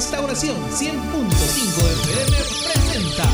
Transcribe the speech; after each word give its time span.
Restauración 0.00 0.56
100.5 0.70 0.88
FM 2.06 2.36
presenta 2.64 3.24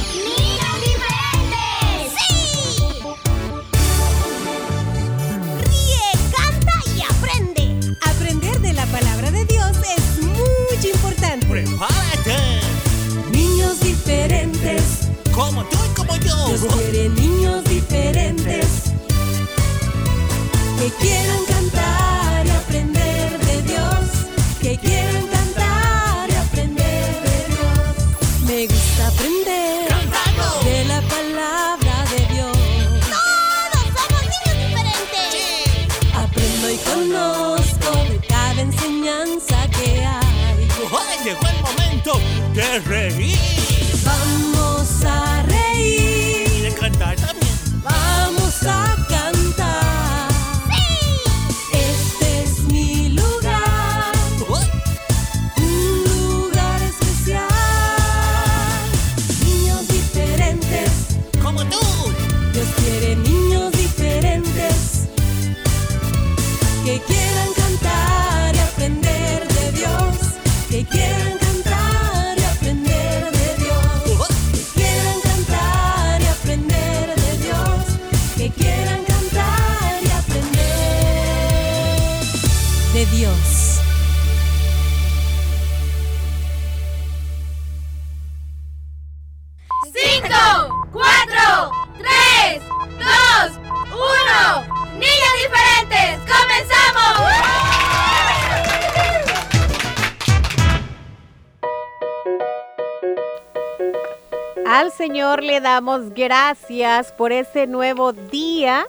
Al 104.77 104.93
Señor 104.93 105.43
le 105.43 105.63
damos 105.63 106.13
gracias 106.13 107.11
por 107.11 107.33
este 107.33 107.67
nuevo 107.67 108.13
día, 108.13 108.87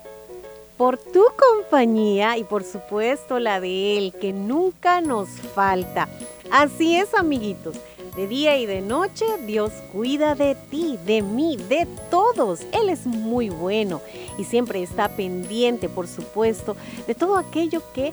por 0.76 0.98
tu 0.98 1.24
compañía 1.38 2.38
y 2.38 2.44
por 2.44 2.66
supuesto 2.66 3.40
la 3.40 3.62
de 3.62 3.98
Él, 3.98 4.14
que 4.20 4.34
nunca 4.34 5.00
nos 5.00 5.30
falta. 5.30 6.10
Así 6.52 6.98
es, 6.98 7.14
amiguitos. 7.14 7.78
De 8.18 8.28
día 8.28 8.58
y 8.58 8.66
de 8.66 8.82
noche, 8.82 9.24
Dios 9.46 9.72
cuida 9.94 10.36
de 10.36 10.56
ti, 10.56 11.00
de 11.06 11.22
mí, 11.22 11.56
de 11.56 11.88
todos. 12.12 12.64
Él 12.74 12.90
es 12.90 13.06
muy 13.06 13.48
bueno 13.48 14.02
y 14.38 14.44
siempre 14.44 14.84
está 14.84 15.08
pendiente, 15.08 15.88
por 15.88 16.10
supuesto, 16.10 16.76
de 17.08 17.16
todo 17.16 17.38
aquello 17.38 17.82
que 17.94 18.12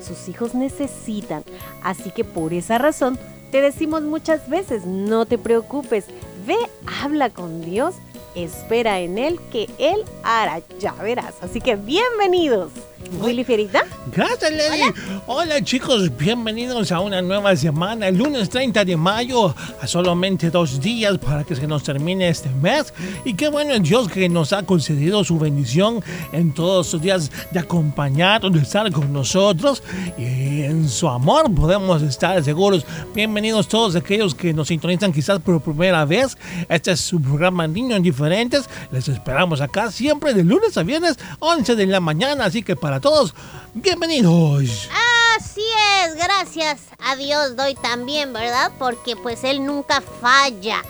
sus 0.00 0.26
hijos 0.30 0.54
necesitan. 0.54 1.44
Así 1.82 2.10
que 2.10 2.24
por 2.24 2.54
esa 2.54 2.78
razón 2.78 3.18
te 3.50 3.60
decimos 3.60 4.00
muchas 4.02 4.48
veces, 4.48 4.86
no 4.86 5.26
te 5.26 5.36
preocupes, 5.36 6.06
ve, 6.46 6.56
habla 7.02 7.30
con 7.30 7.62
Dios, 7.62 7.94
espera 8.34 9.00
en 9.00 9.18
Él 9.18 9.40
que 9.50 9.68
Él 9.78 10.04
hará, 10.22 10.60
ya 10.78 10.92
verás. 10.92 11.34
Así 11.42 11.60
que 11.60 11.76
bienvenidos. 11.76 12.72
Willy 13.20 13.44
Fierita, 13.44 13.84
Gracias, 14.12 14.52
Lady. 14.52 14.82
Hola. 15.26 15.62
chicos, 15.62 16.16
bienvenidos 16.16 16.92
a 16.92 17.00
una 17.00 17.22
nueva 17.22 17.56
semana, 17.56 18.08
el 18.08 18.18
lunes 18.18 18.48
30 18.50 18.84
de 18.84 18.96
mayo, 18.96 19.54
a 19.80 19.86
solamente 19.86 20.50
dos 20.50 20.80
días 20.80 21.18
para 21.18 21.42
que 21.42 21.56
se 21.56 21.66
nos 21.66 21.82
termine 21.82 22.28
este 22.28 22.48
mes. 22.50 22.92
Y 23.24 23.34
qué 23.34 23.48
bueno 23.48 23.72
es 23.72 23.82
Dios 23.82 24.08
que 24.08 24.28
nos 24.28 24.52
ha 24.52 24.62
concedido 24.62 25.24
su 25.24 25.38
bendición 25.38 26.02
en 26.32 26.52
todos 26.52 26.92
los 26.92 27.02
días 27.02 27.30
de 27.50 27.60
acompañarnos, 27.60 28.52
de 28.52 28.60
estar 28.60 28.90
con 28.92 29.12
nosotros. 29.12 29.82
Y 30.18 30.62
en 30.62 30.88
su 30.88 31.08
amor 31.08 31.52
podemos 31.54 32.02
estar 32.02 32.42
seguros. 32.44 32.84
Bienvenidos 33.14 33.68
todos 33.68 33.96
aquellos 33.96 34.34
que 34.34 34.52
nos 34.52 34.68
sintonizan 34.68 35.12
quizás 35.12 35.40
por 35.40 35.60
primera 35.60 36.04
vez. 36.04 36.36
Este 36.68 36.92
es 36.92 37.00
su 37.00 37.20
programa 37.20 37.66
Niños 37.66 38.02
Diferentes. 38.02 38.68
Les 38.92 39.08
esperamos 39.08 39.60
acá 39.60 39.90
siempre 39.90 40.34
de 40.34 40.44
lunes 40.44 40.76
a 40.76 40.82
viernes, 40.82 41.18
11 41.38 41.74
de 41.74 41.86
la 41.86 42.00
mañana. 42.00 42.44
Así 42.44 42.62
que 42.62 42.76
para 42.76 43.00
todos, 43.04 43.34
bienvenidos. 43.74 44.88
Así 45.36 45.60
es, 46.00 46.14
gracias 46.14 46.80
a 46.98 47.16
Dios 47.16 47.54
doy 47.54 47.74
también, 47.74 48.32
¿verdad? 48.32 48.72
Porque 48.78 49.14
pues 49.14 49.44
Él 49.44 49.66
nunca 49.66 50.00
falla. 50.00 50.82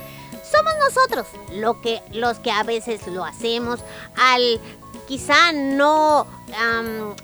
Somos 0.48 0.74
nosotros 0.78 1.26
lo 1.54 1.80
que, 1.80 2.00
los 2.12 2.38
que 2.38 2.52
a 2.52 2.62
veces 2.62 3.04
lo 3.08 3.24
hacemos 3.24 3.80
al 4.16 4.60
quizá 5.08 5.50
no 5.50 6.28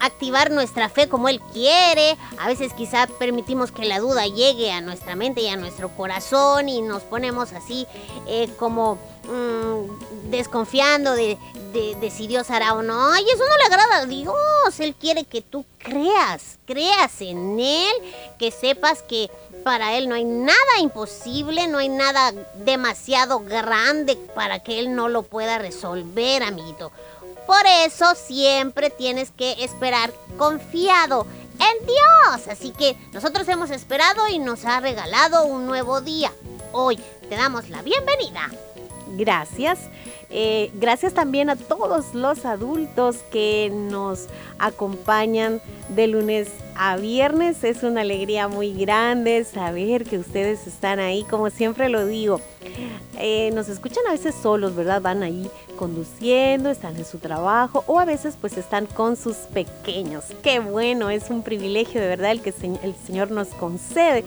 activar 0.01 0.51
nuestra 0.51 0.89
fe 0.89 1.09
como 1.09 1.29
Él 1.29 1.41
quiere. 1.53 2.17
A 2.41 2.49
veces 2.49 2.73
quizá 2.73 3.07
permitimos 3.07 3.71
que 3.71 3.85
la 3.85 4.01
duda 4.01 4.27
llegue 4.27 4.73
a 4.73 4.81
nuestra 4.81 5.15
mente 5.15 5.43
y 5.43 5.47
a 5.47 5.57
nuestro 5.57 5.91
corazón 5.91 6.69
y 6.69 6.83
nos 6.83 7.03
ponemos 7.03 7.53
así 7.53 7.87
eh, 8.27 8.51
como 8.59 8.99
mm, 9.31 10.31
desconfiando 10.31 11.13
de, 11.13 11.39
de- 11.73 11.95
de 12.01 12.11
si 12.11 12.27
Dios 12.27 12.51
hará 12.51 12.75
o 12.75 12.83
no. 12.83 13.17
Y 13.19 13.23
eso 13.31 13.39
no 13.49 13.57
le 13.59 13.65
agrada 13.75 13.97
a 13.99 14.07
Dios. 14.07 14.81
Él 14.81 14.95
quiere 14.95 15.25
que 15.25 15.41
tú 15.43 15.65
creas, 15.79 16.59
creas 16.67 17.21
en 17.21 17.59
Él, 17.61 17.93
que 18.39 18.51
sepas 18.51 19.03
que 19.03 19.31
para 19.65 19.95
Él 19.97 20.09
no 20.09 20.15
hay 20.15 20.25
nada 20.25 20.79
imposible, 20.81 21.67
no 21.69 21.79
hay 21.79 21.89
nada 21.89 22.33
demasiado 22.57 23.41
grande 23.41 24.17
para 24.35 24.59
que 24.61 24.79
Él 24.79 24.95
no 24.95 25.09
lo 25.09 25.23
pueda 25.23 25.59
resolver, 25.59 26.43
amiguito. 26.43 26.93
Por 27.47 27.67
eso 27.85 28.15
siempre 28.15 28.91
tienes 28.91 29.31
que 29.33 29.65
esperar 29.65 30.13
confiado 30.39 31.27
en 31.59 31.87
Dios. 31.87 32.49
Así 32.49 32.71
que 32.71 32.97
nosotros 33.13 33.47
hemos 33.49 33.71
esperado 33.71 34.29
y 34.29 34.39
nos 34.39 34.65
ha 34.65 34.81
regalado 34.81 35.45
un 35.45 35.67
nuevo 35.67 36.01
día. 36.01 36.33
Hoy 36.73 36.97
te 37.29 37.37
damos 37.37 37.69
la 37.69 37.83
bienvenida. 37.83 38.49
Gracias. 39.17 39.79
Eh, 40.31 40.71
gracias 40.75 41.13
también 41.13 41.51
a 41.51 41.57
todos 41.57 42.15
los 42.15 42.45
adultos 42.45 43.19
que 43.33 43.73
nos 43.75 44.27
acompañan 44.59 45.61
de 45.89 46.07
lunes 46.07 46.49
a 46.77 46.97
viernes. 46.97 47.65
Es 47.65 47.83
una 47.83 48.03
alegría 48.03 48.47
muy 48.47 48.73
grande 48.73 49.45
saber 49.45 50.05
que 50.05 50.19
ustedes 50.19 50.67
están 50.67 51.01
ahí, 51.01 51.25
como 51.25 51.51
siempre 51.51 51.89
lo 51.89 52.07
digo. 52.07 52.41
Eh, 53.19 53.51
nos 53.55 53.69
escuchan 53.69 54.05
a 54.09 54.13
veces 54.13 54.35
solos, 54.41 54.77
¿verdad? 54.77 55.03
Van 55.03 55.23
ahí 55.23 55.51
conduciendo, 55.77 56.71
están 56.71 56.97
en 56.97 57.05
su 57.05 57.19
trabajo 57.19 57.83
o 57.87 57.99
a 57.99 58.05
veces 58.05 58.37
pues 58.41 58.57
están 58.57 58.87
con 58.87 59.17
sus 59.17 59.37
pequeños. 59.37 60.25
Qué 60.43 60.61
bueno, 60.61 61.11
es 61.11 61.31
un 61.31 61.43
privilegio 61.43 62.01
de 62.01 62.07
verdad 62.07 62.31
el 62.31 62.43
que 62.43 62.55
el 62.83 62.95
Señor 62.95 63.31
nos 63.31 63.49
concede 63.49 64.25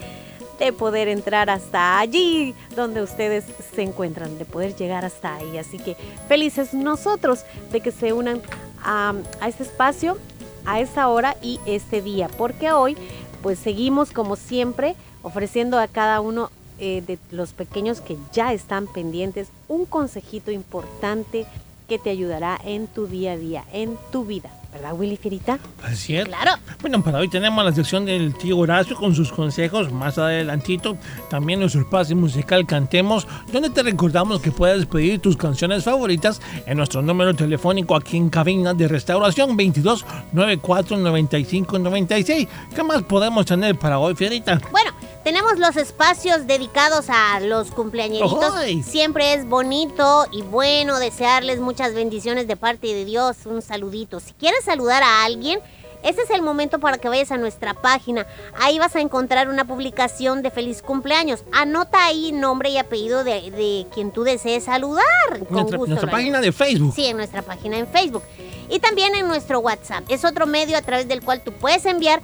de 0.60 0.74
poder 0.74 1.08
entrar 1.08 1.50
hasta 1.50 2.00
allí 2.00 2.56
donde 2.76 3.02
ustedes 3.02 3.46
se 3.74 3.82
encuentran, 3.82 4.38
de 4.38 4.46
poder 4.46 4.76
llegar 4.76 5.06
hasta 5.06 5.36
ahí. 5.36 5.58
Así 5.58 5.78
que 5.78 5.96
felices 6.28 6.74
nosotros 6.74 7.46
de 7.72 7.82
que 7.82 7.92
se 7.92 8.14
unan 8.14 8.42
a, 8.84 9.14
a 9.42 9.48
este 9.48 9.64
espacio, 9.64 10.18
a 10.66 10.80
esta 10.80 11.08
hora 11.08 11.36
y 11.42 11.60
este 11.66 12.02
día, 12.02 12.28
porque 12.38 12.72
hoy 12.72 12.98
pues 13.42 13.60
seguimos 13.60 14.12
como 14.12 14.36
siempre 14.36 14.96
ofreciendo 15.22 15.80
a 15.80 15.88
cada 15.88 16.22
uno 16.22 16.50
eh, 16.80 17.04
de 17.06 17.20
los 17.30 17.54
pequeños 17.54 18.02
que 18.02 18.18
ya 18.32 18.52
están 18.52 18.88
pendientes 18.88 19.50
un 19.68 19.86
consejito 19.86 20.50
importante 20.52 21.46
que 21.94 22.00
te 22.00 22.10
ayudará 22.10 22.60
en 22.66 22.88
tu 22.88 23.06
día 23.06 23.34
a 23.34 23.38
día, 23.38 23.66
en 23.72 24.00
tu 24.12 24.26
vida. 24.26 24.50
¿Verdad, 24.74 24.96
Willy 24.96 25.16
Fierita? 25.16 25.60
Así 25.84 26.16
es. 26.16 26.26
Claro. 26.26 26.54
Bueno, 26.82 27.04
para 27.04 27.20
hoy 27.20 27.28
tenemos 27.30 27.64
la 27.64 27.72
sección 27.72 28.04
del 28.06 28.34
tío 28.34 28.58
Horacio 28.58 28.96
con 28.96 29.14
sus 29.14 29.32
consejos 29.32 29.92
más 29.92 30.18
adelantito. 30.18 30.98
También 31.30 31.60
nuestro 31.60 31.82
espacio 31.82 32.16
musical 32.16 32.66
Cantemos, 32.66 33.28
donde 33.52 33.70
te 33.70 33.84
recordamos 33.84 34.42
que 34.42 34.50
puedes 34.52 34.88
pedir 34.88 35.20
tus 35.20 35.38
canciones 35.38 35.84
favoritas 35.84 36.42
en 36.66 36.78
nuestro 36.78 37.04
número 37.04 37.36
telefónico 37.36 37.96
aquí 37.96 38.18
en 38.18 38.32
cabina 38.32 38.74
de 38.74 38.88
restauración 38.88 39.56
22 39.56 40.04
94 40.32 40.98
95 40.98 41.78
96. 41.78 42.48
¿Qué 42.76 42.82
más 42.82 43.04
podemos 43.04 43.46
tener 43.46 43.78
para 43.78 44.00
hoy, 44.00 44.16
Fierita? 44.16 44.60
Bueno, 44.72 44.94
Tenemos 45.24 45.58
los 45.58 45.78
espacios 45.78 46.48
dedicados 46.48 47.06
a 47.08 47.40
los 47.40 47.72
cumpleañeritos. 47.72 48.54
¡Ay! 48.56 48.84
Siempre 48.84 49.34
es 49.34 49.48
bonito 49.48 50.26
y 50.34 50.42
bueno 50.42 51.00
desearles 51.00 51.60
muchas 51.62 51.94
bendiciones 51.94 52.46
de 52.46 52.58
parte 52.58 52.88
de 52.88 53.06
Dios. 53.06 53.38
Un 53.46 53.62
saludito. 53.62 54.20
Si 54.20 54.34
quieres 54.34 54.66
saludar 54.66 55.02
a 55.02 55.24
alguien, 55.24 55.62
este 56.04 56.24
es 56.24 56.30
el 56.30 56.42
momento 56.42 56.80
para 56.80 56.98
que 56.98 57.08
vayas 57.08 57.32
a 57.32 57.38
nuestra 57.38 57.74
página. 57.74 58.28
Ahí 58.60 58.78
vas 58.80 58.98
a 58.98 59.00
encontrar 59.00 59.48
una 59.48 59.66
publicación 59.66 60.42
de 60.42 60.52
feliz 60.52 60.82
cumpleaños. 60.82 61.46
Anota 61.54 62.06
ahí 62.06 62.34
nombre 62.34 62.72
y 62.72 62.78
apellido 62.78 63.24
de, 63.24 63.50
de 63.52 63.88
quien 63.94 64.12
tú 64.12 64.24
desees 64.24 64.66
saludar. 64.66 65.06
Con 65.48 65.48
Nuestra, 65.52 65.78
gusto 65.78 65.92
nuestra 65.92 66.12
página 66.12 66.42
de 66.42 66.52
Facebook. 66.52 66.94
Sí, 66.94 67.06
en 67.06 67.16
nuestra 67.16 67.42
página 67.44 67.78
en 67.78 67.88
Facebook. 67.88 68.24
Y 68.70 68.80
también 68.80 69.16
en 69.16 69.26
nuestro 69.30 69.60
WhatsApp. 69.62 70.04
Es 70.10 70.26
otro 70.26 70.48
medio 70.48 70.78
a 70.78 70.82
través 70.82 71.08
del 71.08 71.22
cual 71.22 71.42
tú 71.42 71.54
puedes 71.54 71.86
enviar 71.86 72.22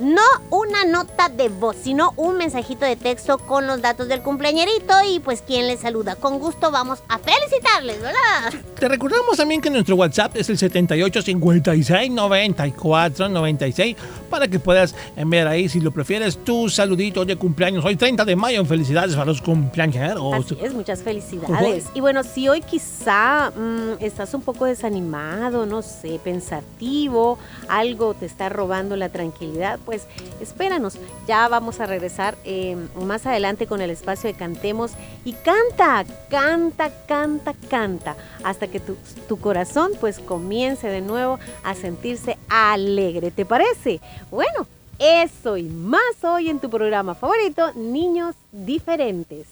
no 0.00 0.22
una 0.50 0.84
nota 0.84 1.28
de 1.28 1.48
voz, 1.48 1.76
sino 1.82 2.12
un 2.16 2.36
mensajito 2.36 2.84
de 2.84 2.96
texto 2.96 3.38
con 3.38 3.66
los 3.66 3.82
datos 3.82 4.08
del 4.08 4.22
cumpleañerito 4.22 4.94
y 5.08 5.20
pues 5.20 5.42
quién 5.46 5.66
les 5.66 5.80
saluda. 5.80 6.16
Con 6.16 6.38
gusto 6.38 6.70
vamos 6.70 7.00
a 7.08 7.18
felicitarles, 7.18 8.00
¿verdad? 8.00 8.60
Te 8.78 8.88
recordamos 8.88 9.36
también 9.36 9.60
que 9.60 9.70
nuestro 9.70 9.96
WhatsApp 9.96 10.36
es 10.36 10.48
el 10.48 10.58
78 10.58 11.22
56 11.22 12.10
94 12.10 13.28
96 13.28 13.96
para 14.30 14.48
que 14.48 14.58
puedas 14.58 14.94
enviar 15.16 15.48
ahí, 15.48 15.68
si 15.68 15.80
lo 15.80 15.90
prefieres, 15.90 16.38
tu 16.44 16.68
saludito 16.68 17.24
de 17.24 17.36
cumpleaños. 17.36 17.84
Hoy 17.84 17.96
30 17.96 18.24
de 18.24 18.36
mayo, 18.36 18.64
felicidades 18.64 19.14
para 19.14 19.26
los 19.26 19.42
cumpleañeros. 19.42 20.32
Así 20.34 20.56
es, 20.62 20.72
muchas 20.72 21.02
felicidades. 21.02 21.86
Y 21.94 22.00
bueno, 22.00 22.22
si 22.22 22.48
hoy 22.48 22.60
quizá 22.60 23.50
mm, 23.50 24.02
estás 24.02 24.32
un 24.34 24.42
poco 24.42 24.64
desanimado, 24.64 25.66
no 25.66 25.82
sé, 25.82 26.20
pensativo, 26.22 27.38
algo 27.68 28.14
te 28.14 28.26
está 28.26 28.48
robando 28.48 28.96
la 28.96 29.08
tranquilidad, 29.08 29.78
pues 29.84 29.89
espéranos. 29.92 30.98
Ya 31.26 31.48
vamos 31.48 31.80
a 31.80 31.86
regresar 31.86 32.36
eh, 32.44 32.76
más 32.94 33.26
adelante 33.26 33.66
con 33.66 33.80
el 33.80 33.90
espacio 33.90 34.30
de 34.30 34.38
Cantemos. 34.38 34.92
Y 35.24 35.32
canta, 35.32 36.04
canta, 36.28 36.90
canta, 37.06 37.54
canta, 37.68 38.16
hasta 38.44 38.68
que 38.68 38.80
tu, 38.80 38.96
tu 39.28 39.38
corazón 39.38 39.92
pues 40.00 40.18
comience 40.18 40.88
de 40.88 41.00
nuevo 41.00 41.38
a 41.64 41.74
sentirse 41.74 42.38
alegre. 42.48 43.30
¿Te 43.30 43.44
parece? 43.44 44.00
Bueno. 44.30 44.66
Eso 45.02 45.56
y 45.56 45.62
más 45.62 46.22
hoy 46.22 46.50
en 46.50 46.58
tu 46.58 46.68
programa 46.68 47.14
favorito, 47.14 47.72
Niños 47.72 48.34
Diferentes. 48.52 49.46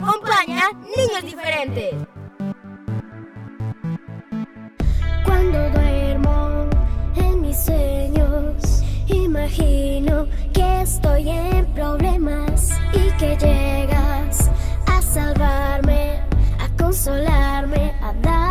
Acompaña 0.00 0.70
Niños 0.96 1.24
Diferentes. 1.24 1.94
Cuando 5.24 5.70
duermo 5.70 6.68
en 7.16 7.40
mis 7.40 7.58
sueños, 7.64 8.82
imagino 9.08 10.26
que 10.52 10.82
estoy 10.82 11.28
en 11.30 11.66
problemas 11.74 12.70
y 12.92 13.10
que 13.18 13.36
llegas 13.36 14.50
a 14.86 15.02
salvarme, 15.02 16.22
a 16.60 16.68
consolarme, 16.76 17.92
a 18.00 18.12
darme 18.22 18.47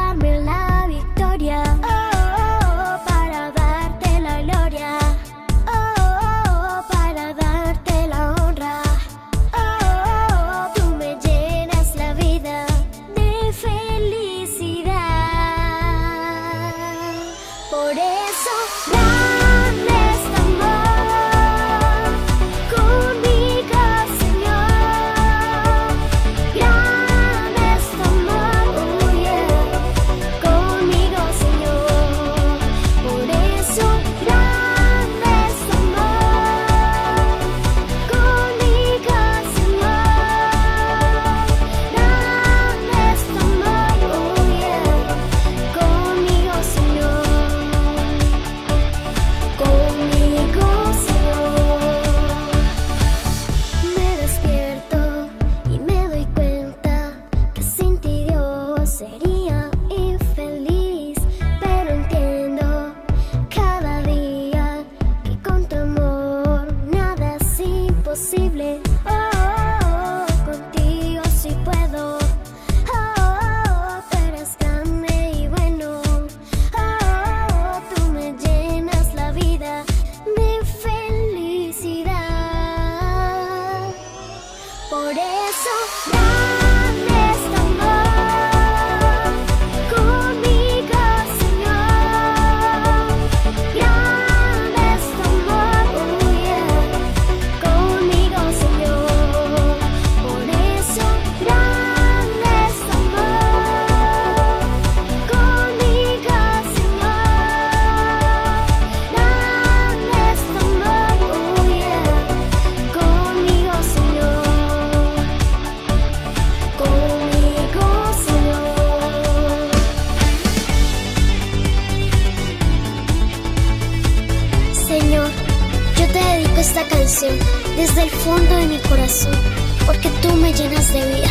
porque 129.85 130.09
tú 130.21 130.33
me 130.35 130.53
llenas 130.53 130.93
de 130.93 130.99
vida, 131.05 131.29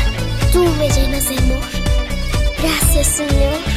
tú 0.52 0.64
me 0.78 0.88
llenas 0.88 1.28
de 1.28 1.38
amor. 1.38 1.60
Gracias, 2.62 3.06
Señor. 3.06 3.75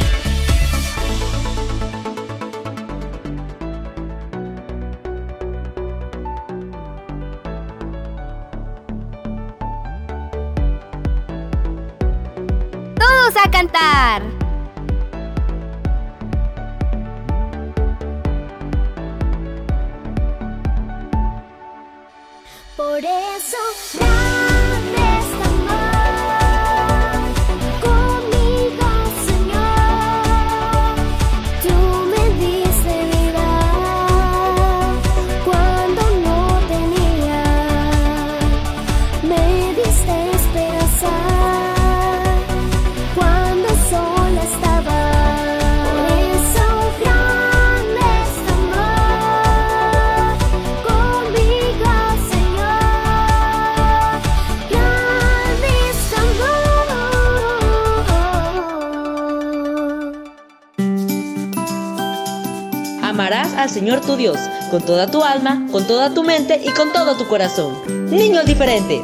Al 63.69 63.75
Señor 63.75 64.01
tu 64.01 64.15
Dios 64.15 64.37
con 64.71 64.81
toda 64.81 65.11
tu 65.11 65.23
alma, 65.23 65.67
con 65.71 65.85
toda 65.85 66.11
tu 66.11 66.23
mente 66.23 66.59
y 66.63 66.69
con 66.71 66.91
todo 66.91 67.15
tu 67.15 67.27
corazón. 67.27 67.75
Niños 68.09 68.45
diferentes. 68.45 69.01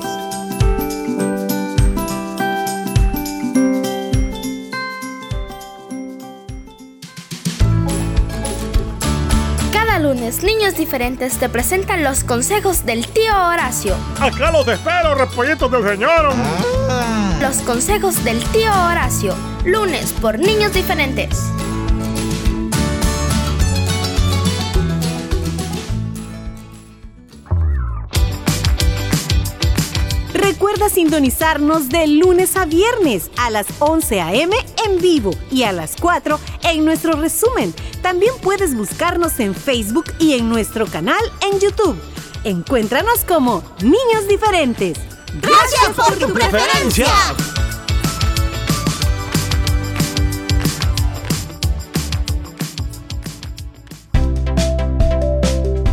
Cada 9.71 9.99
lunes, 9.99 10.41
niños 10.41 10.75
diferentes 10.75 11.37
te 11.37 11.47
presentan 11.47 12.03
los 12.03 12.23
consejos 12.23 12.85
del 12.85 13.07
tío 13.07 13.33
Horacio. 13.35 13.95
Acá 14.19 14.51
los 14.51 14.67
espero, 14.67 15.13
repollitos 15.13 15.71
del 15.71 15.83
Señor. 15.87 16.33
Los 17.39 17.57
consejos 17.57 18.23
del 18.23 18.43
tío 18.45 18.71
Horacio. 18.71 19.35
Lunes 19.63 20.11
por 20.13 20.39
niños 20.39 20.73
diferentes. 20.73 21.54
Recuerda 30.55 30.87
sintonizarnos 30.87 31.89
de 31.89 32.07
lunes 32.07 32.55
a 32.55 32.63
viernes 32.63 33.29
a 33.35 33.49
las 33.49 33.67
11 33.79 34.21
a.m. 34.21 34.55
en 34.85 35.01
vivo 35.01 35.31
y 35.51 35.63
a 35.63 35.73
las 35.73 35.97
4 35.99 36.39
en 36.63 36.85
nuestro 36.85 37.19
resumen. 37.19 37.75
También 38.01 38.33
puedes 38.41 38.73
buscarnos 38.73 39.37
en 39.41 39.53
Facebook 39.53 40.05
y 40.17 40.35
en 40.35 40.47
nuestro 40.47 40.85
canal 40.87 41.19
en 41.41 41.59
YouTube. 41.59 42.01
Encuéntranos 42.45 43.25
como 43.25 43.63
Niños 43.81 44.29
Diferentes. 44.29 44.97
Gracias 45.41 45.89
por 45.93 46.15
tu 46.17 46.31
preferencia. 46.31 47.07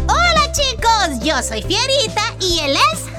Hola 0.07 0.53
chicos, 0.53 1.25
yo 1.25 1.43
soy 1.43 1.63
Fierita 1.63 2.23
y 2.39 2.61
él 2.61 2.77
es... 2.77 3.12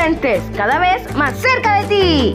Diferentes, 0.00 0.42
cada 0.56 0.78
vez 0.78 1.14
más 1.14 1.38
cerca 1.38 1.82
de 1.82 1.88
ti. 1.88 2.34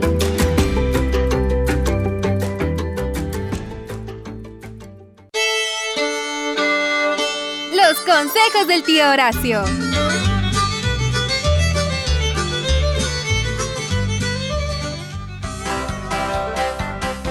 Los 7.74 8.00
consejos 8.01 8.67
del 8.67 8.84
tío 8.84 9.10
Horacio. 9.10 9.63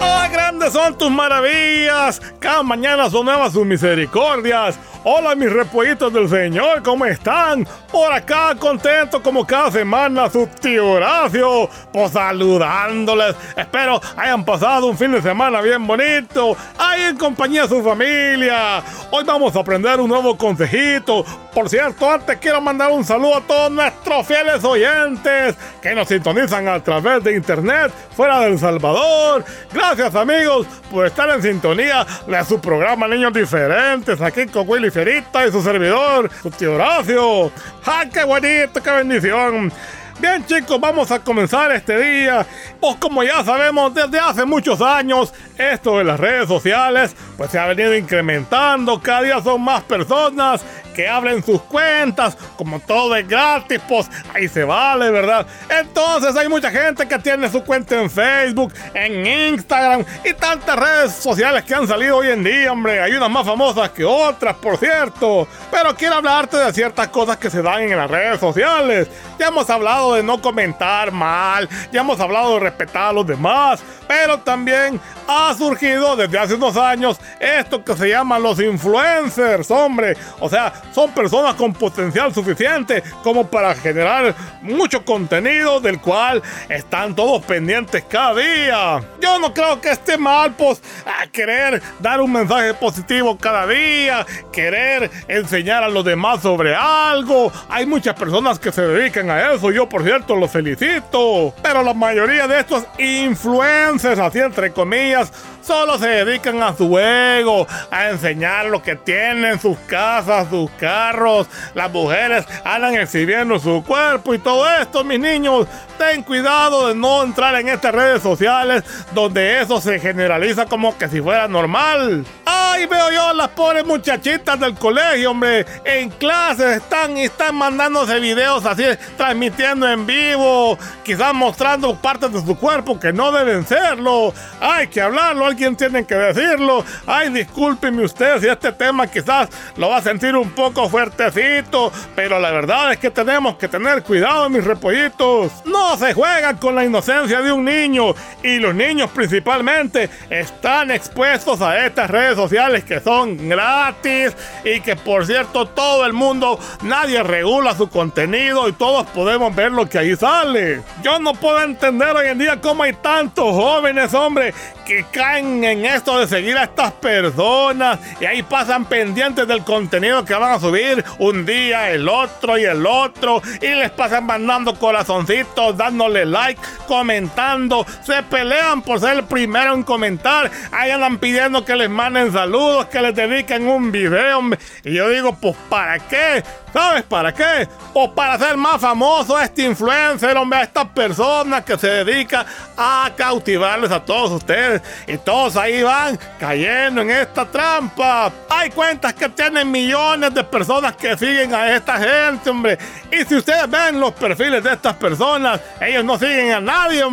¡Ah, 0.00 0.28
grandes 0.32 0.72
son 0.72 0.98
tus 0.98 1.10
maravillas! 1.12 2.20
Cada 2.40 2.64
mañana 2.64 3.08
son 3.08 3.26
nuevas 3.26 3.52
sus 3.52 3.64
misericordias. 3.64 4.78
Hola 5.06 5.34
mis 5.34 5.52
repollitos 5.52 6.10
del 6.14 6.30
Señor, 6.30 6.82
¿cómo 6.82 7.04
están? 7.04 7.68
Por 7.92 8.10
acá 8.10 8.54
contento 8.58 9.22
como 9.22 9.46
cada 9.46 9.70
semana 9.70 10.30
su 10.30 10.46
tío 10.46 10.92
Horacio, 10.92 11.68
pues 11.92 12.12
saludándoles. 12.12 13.36
Espero 13.54 14.00
hayan 14.16 14.46
pasado 14.46 14.86
un 14.86 14.96
fin 14.96 15.12
de 15.12 15.20
semana 15.20 15.60
bien 15.60 15.86
bonito, 15.86 16.56
ahí 16.78 17.02
en 17.02 17.18
compañía 17.18 17.64
de 17.64 17.68
su 17.68 17.82
familia. 17.82 18.82
Hoy 19.10 19.24
vamos 19.24 19.54
a 19.54 19.60
aprender 19.60 20.00
un 20.00 20.08
nuevo 20.08 20.38
consejito. 20.38 21.26
Por 21.54 21.68
cierto, 21.68 22.10
antes 22.10 22.36
quiero 22.38 22.60
mandar 22.60 22.90
un 22.90 23.04
saludo 23.04 23.36
a 23.36 23.40
todos 23.40 23.70
nuestros 23.70 24.26
fieles 24.26 24.64
oyentes 24.64 25.54
que 25.80 25.94
nos 25.94 26.08
sintonizan 26.08 26.66
a 26.66 26.82
través 26.82 27.22
de 27.22 27.36
internet 27.36 27.92
fuera 28.16 28.40
del 28.40 28.58
Salvador. 28.58 29.44
Gracias 29.72 30.16
amigos 30.16 30.66
por 30.90 31.06
estar 31.06 31.30
en 31.30 31.40
sintonía 31.40 32.04
de 32.26 32.44
su 32.44 32.60
programa 32.60 33.06
Niños 33.06 33.32
Diferentes 33.32 34.20
aquí 34.20 34.46
con 34.46 34.68
Willy 34.68 34.90
Ferita 34.90 35.46
y 35.46 35.52
su 35.52 35.62
servidor, 35.62 36.28
su 36.42 36.50
tío 36.50 36.74
Horacio. 36.74 37.52
¡Ah, 37.86 38.04
qué 38.12 38.24
bonito, 38.24 38.82
qué 38.82 38.90
bendición! 38.90 39.72
Bien 40.18 40.44
chicos, 40.46 40.80
vamos 40.80 41.10
a 41.10 41.18
comenzar 41.18 41.72
este 41.72 41.98
día. 41.98 42.46
Pues 42.80 42.96
como 42.96 43.22
ya 43.22 43.44
sabemos, 43.44 43.92
desde 43.94 44.18
hace 44.18 44.44
muchos 44.44 44.80
años, 44.80 45.32
esto 45.58 45.98
de 45.98 46.04
las 46.04 46.18
redes 46.18 46.46
sociales, 46.48 47.16
pues 47.36 47.50
se 47.50 47.58
ha 47.58 47.66
venido 47.66 47.96
incrementando. 47.96 49.00
Cada 49.00 49.22
día 49.22 49.42
son 49.42 49.62
más 49.62 49.82
personas 49.82 50.64
que 50.94 51.08
abren 51.08 51.44
sus 51.44 51.60
cuentas. 51.62 52.36
Como 52.56 52.80
todo 52.80 53.14
es 53.16 53.28
gratis, 53.28 53.80
pues 53.86 54.08
ahí 54.32 54.48
se 54.48 54.64
vale, 54.64 55.10
¿verdad? 55.10 55.46
Entonces 55.68 56.34
hay 56.36 56.48
mucha 56.48 56.70
gente 56.70 57.06
que 57.06 57.18
tiene 57.18 57.50
su 57.50 57.62
cuenta 57.62 58.00
en 58.00 58.08
Facebook, 58.08 58.72
en 58.94 59.26
Instagram 59.26 60.04
y 60.24 60.32
tantas 60.32 60.78
redes 60.78 61.12
sociales 61.12 61.64
que 61.64 61.74
han 61.74 61.86
salido 61.86 62.18
hoy 62.18 62.28
en 62.28 62.42
día, 62.42 62.72
hombre. 62.72 63.00
Hay 63.02 63.12
unas 63.12 63.30
más 63.30 63.44
famosas 63.44 63.90
que 63.90 64.04
otras, 64.04 64.54
por 64.56 64.78
cierto. 64.78 65.46
Pero 65.70 65.94
quiero 65.94 66.16
hablarte 66.16 66.56
de 66.56 66.72
ciertas 66.72 67.08
cosas 67.08 67.36
que 67.36 67.50
se 67.50 67.60
dan 67.60 67.82
en 67.82 67.96
las 67.96 68.10
redes 68.10 68.40
sociales. 68.40 69.08
Ya 69.38 69.48
hemos 69.48 69.68
hablado 69.68 70.14
de 70.14 70.22
no 70.22 70.40
comentar 70.40 71.10
mal, 71.10 71.68
ya 71.92 72.00
hemos 72.00 72.20
hablado 72.20 72.54
de 72.54 72.60
respetar 72.60 73.08
a 73.08 73.12
los 73.12 73.26
demás, 73.26 73.82
pero 74.06 74.38
también 74.38 75.00
ha 75.26 75.54
surgido 75.54 76.14
desde 76.16 76.38
hace 76.38 76.54
unos 76.54 76.76
años 76.76 77.18
esto 77.40 77.84
que 77.84 77.96
se 77.96 78.08
llaman 78.08 78.42
los 78.42 78.60
influencers, 78.60 79.70
hombre. 79.70 80.16
O 80.40 80.48
sea, 80.48 80.72
son 80.92 81.12
personas 81.12 81.54
con 81.54 81.72
potencial 81.72 82.34
suficiente 82.34 83.02
como 83.22 83.46
para 83.46 83.74
generar 83.74 84.34
mucho 84.62 85.04
contenido 85.04 85.80
del 85.80 86.00
cual 86.00 86.42
están 86.68 87.14
todos 87.14 87.42
pendientes 87.44 88.04
cada 88.08 88.34
día. 88.34 89.00
Yo 89.20 89.38
no 89.38 89.52
creo 89.52 89.80
que 89.80 89.90
esté 89.90 90.16
mal, 90.16 90.54
pues, 90.56 90.82
a 91.06 91.26
querer 91.28 91.82
dar 92.00 92.20
un 92.20 92.32
mensaje 92.32 92.74
positivo 92.74 93.36
cada 93.38 93.66
día, 93.66 94.26
querer 94.52 95.10
enseñar 95.28 95.82
a 95.82 95.88
los 95.88 96.04
demás 96.04 96.42
sobre 96.42 96.74
algo. 96.74 97.52
Hay 97.68 97.86
muchas 97.86 98.14
personas 98.14 98.58
que 98.58 98.72
se 98.72 98.82
dedican 98.82 99.30
a 99.30 99.52
eso. 99.52 99.70
Yo, 99.70 99.88
por 99.88 100.02
cierto, 100.02 100.36
los 100.36 100.50
felicito. 100.50 101.54
Pero 101.62 101.82
la 101.82 101.94
mayoría 101.94 102.46
de 102.46 102.60
estos 102.60 102.84
influencers, 102.98 104.18
así 104.18 104.38
entre 104.38 104.72
comillas, 104.72 105.32
solo 105.64 105.98
se 105.98 106.08
dedican 106.08 106.62
a 106.62 106.76
su 106.76 106.98
ego, 106.98 107.66
a 107.90 108.10
enseñar 108.10 108.66
lo 108.66 108.82
que 108.82 108.96
tienen, 108.96 109.60
sus 109.60 109.78
casas, 109.86 110.48
sus 110.50 110.70
carros. 110.72 111.46
Las 111.74 111.90
mujeres 111.90 112.44
andan 112.64 112.94
exhibiendo 112.94 113.58
su 113.58 113.82
cuerpo 113.84 114.34
y 114.34 114.38
todo 114.38 114.68
esto, 114.70 115.04
mis 115.04 115.20
niños. 115.20 115.66
Ten 115.98 116.22
cuidado 116.22 116.88
de 116.88 116.94
no 116.94 117.22
entrar 117.22 117.54
en 117.54 117.68
estas 117.68 117.94
redes 117.94 118.22
sociales 118.22 118.82
donde 119.12 119.60
eso 119.60 119.80
se 119.80 120.00
generaliza 120.00 120.66
como 120.66 120.96
que 120.98 121.08
si 121.08 121.20
fuera 121.20 121.48
normal. 121.48 122.24
Ay, 122.44 122.86
veo 122.86 123.10
yo 123.12 123.32
las 123.32 123.48
pobres 123.48 123.86
muchachitas 123.86 124.58
del 124.58 124.74
colegio, 124.74 125.30
hombre. 125.30 125.64
En 125.84 126.10
clases 126.10 126.78
están 126.78 127.16
y 127.16 127.24
están 127.24 127.54
mandándose 127.54 128.18
videos 128.18 128.66
así, 128.66 128.84
transmitiendo 129.16 129.88
en 129.88 130.04
vivo, 130.06 130.76
quizás 131.04 131.32
mostrando 131.32 131.94
partes 131.94 132.32
de 132.32 132.44
su 132.44 132.56
cuerpo 132.56 132.98
que 132.98 133.12
no 133.12 133.30
deben 133.30 133.64
serlo. 133.64 134.34
Hay 134.60 134.88
que 134.88 135.00
hablarlo, 135.00 135.53
alguien 135.54 135.76
tiene 135.76 136.04
que 136.04 136.16
decirlo. 136.16 136.84
Ay, 137.06 137.30
discúlpeme 137.30 138.02
usted 138.04 138.40
si 138.40 138.48
este 138.48 138.72
tema 138.72 139.06
quizás 139.06 139.48
lo 139.76 139.88
va 139.88 139.98
a 139.98 140.02
sentir 140.02 140.34
un 140.34 140.50
poco 140.50 140.88
fuertecito, 140.88 141.92
pero 142.16 142.40
la 142.40 142.50
verdad 142.50 142.92
es 142.92 142.98
que 142.98 143.08
tenemos 143.08 143.56
que 143.56 143.68
tener 143.68 144.02
cuidado, 144.02 144.50
mis 144.50 144.64
repollitos. 144.64 145.52
No 145.64 145.96
se 145.96 146.12
juega 146.12 146.54
con 146.56 146.74
la 146.74 146.84
inocencia 146.84 147.40
de 147.40 147.52
un 147.52 147.64
niño 147.64 148.14
y 148.42 148.58
los 148.58 148.74
niños 148.74 149.10
principalmente 149.10 150.10
están 150.28 150.90
expuestos 150.90 151.60
a 151.60 151.86
estas 151.86 152.10
redes 152.10 152.34
sociales 152.34 152.82
que 152.82 152.98
son 152.98 153.48
gratis 153.48 154.34
y 154.64 154.80
que 154.80 154.96
por 154.96 155.24
cierto 155.24 155.66
todo 155.66 156.04
el 156.04 156.14
mundo, 156.14 156.58
nadie 156.82 157.22
regula 157.22 157.76
su 157.76 157.88
contenido 157.88 158.68
y 158.68 158.72
todos 158.72 159.06
podemos 159.06 159.54
ver 159.54 159.70
lo 159.70 159.88
que 159.88 159.98
ahí 159.98 160.16
sale. 160.16 160.82
Yo 161.04 161.20
no 161.20 161.32
puedo 161.34 161.62
entender 161.62 162.08
hoy 162.16 162.26
en 162.26 162.38
día 162.38 162.60
cómo 162.60 162.82
hay 162.82 162.94
tantos 162.94 163.52
jóvenes, 163.52 164.12
hombre, 164.14 164.52
que 164.84 165.04
caen 165.10 165.64
en 165.64 165.84
esto 165.84 166.18
de 166.18 166.26
seguir 166.26 166.56
a 166.56 166.64
estas 166.64 166.92
personas 166.92 167.98
y 168.20 168.26
ahí 168.26 168.42
pasan 168.42 168.84
pendientes 168.84 169.46
del 169.48 169.64
contenido 169.64 170.24
que 170.24 170.34
van 170.34 170.52
a 170.52 170.60
subir 170.60 171.04
un 171.18 171.46
día, 171.46 171.90
el 171.90 172.08
otro 172.08 172.58
y 172.58 172.64
el 172.64 172.84
otro 172.86 173.42
y 173.60 173.68
les 173.68 173.90
pasan 173.90 174.26
mandando 174.26 174.74
corazoncitos, 174.74 175.76
dándole 175.76 176.26
like, 176.26 176.60
comentando, 176.86 177.86
se 178.02 178.22
pelean 178.24 178.82
por 178.82 179.00
ser 179.00 179.18
el 179.18 179.24
primero 179.24 179.74
en 179.74 179.82
comentar, 179.82 180.50
ahí 180.70 180.90
andan 180.90 181.18
pidiendo 181.18 181.64
que 181.64 181.76
les 181.76 181.90
manden 181.90 182.32
saludos, 182.32 182.86
que 182.86 183.00
les 183.00 183.14
dediquen 183.14 183.66
un 183.66 183.90
video 183.90 184.42
y 184.84 184.94
yo 184.94 185.08
digo, 185.08 185.36
pues 185.40 185.56
¿para 185.68 185.98
qué? 185.98 186.42
¿Sabes 186.74 187.04
para 187.04 187.32
qué? 187.32 187.68
O 187.92 188.12
para 188.12 188.32
hacer 188.32 188.56
más 188.56 188.80
famoso 188.80 189.38
este 189.38 189.62
influencer, 189.62 190.36
hombre, 190.36 190.58
a 190.58 190.62
estas 190.64 190.88
personas 190.88 191.64
que 191.64 191.78
se 191.78 191.86
dedican 191.86 192.44
a 192.76 193.12
cautivarles 193.16 193.92
a 193.92 194.04
todos 194.04 194.32
ustedes. 194.32 194.82
Y 195.06 195.16
todos 195.18 195.56
ahí 195.56 195.84
van 195.84 196.18
cayendo 196.36 197.02
en 197.02 197.12
esta 197.12 197.46
trampa. 197.46 198.32
Hay 198.50 198.70
cuentas 198.70 199.14
que 199.14 199.28
tienen 199.28 199.70
millones 199.70 200.34
de 200.34 200.42
personas 200.42 200.96
que 200.96 201.16
siguen 201.16 201.54
a 201.54 201.76
esta 201.76 201.96
gente, 201.96 202.50
hombre. 202.50 202.76
Y 203.12 203.24
si 203.24 203.36
ustedes 203.36 203.70
ven 203.70 204.00
los 204.00 204.10
perfiles 204.10 204.64
de 204.64 204.72
estas 204.72 204.96
personas, 204.96 205.60
ellos 205.80 206.04
no 206.04 206.18
siguen 206.18 206.54
a 206.54 206.60
nadie. 206.60 207.04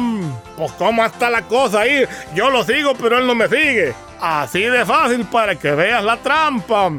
Pues 0.58 0.72
cómo 0.72 1.06
está 1.06 1.30
la 1.30 1.44
cosa 1.44 1.82
ahí. 1.82 2.04
Yo 2.34 2.50
lo 2.50 2.64
sigo, 2.64 2.96
pero 2.96 3.20
él 3.20 3.28
no 3.28 3.36
me 3.36 3.48
sigue. 3.48 3.94
Así 4.20 4.64
de 4.64 4.84
fácil 4.88 5.24
para 5.26 5.54
que 5.54 5.70
veas 5.70 6.04
la 6.04 6.18
trampa. 6.18 6.90